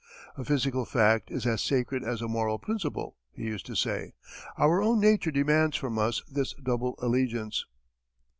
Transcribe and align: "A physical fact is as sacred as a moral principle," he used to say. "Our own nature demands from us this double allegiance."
"A 0.35 0.43
physical 0.43 0.83
fact 0.83 1.29
is 1.29 1.45
as 1.45 1.61
sacred 1.61 2.03
as 2.03 2.23
a 2.23 2.27
moral 2.27 2.57
principle," 2.57 3.17
he 3.31 3.43
used 3.43 3.67
to 3.67 3.75
say. 3.75 4.15
"Our 4.57 4.81
own 4.81 4.99
nature 4.99 5.29
demands 5.29 5.77
from 5.77 5.99
us 5.99 6.23
this 6.27 6.55
double 6.55 6.95
allegiance." 6.97 7.67